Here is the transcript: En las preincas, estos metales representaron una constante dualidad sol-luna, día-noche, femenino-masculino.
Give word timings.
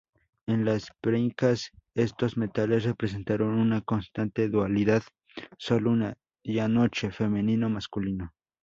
En 0.47 0.65
las 0.65 0.87
preincas, 0.99 1.69
estos 1.93 2.35
metales 2.35 2.85
representaron 2.85 3.59
una 3.59 3.81
constante 3.81 4.49
dualidad 4.49 5.03
sol-luna, 5.59 6.17
día-noche, 6.43 7.11
femenino-masculino. 7.11 8.33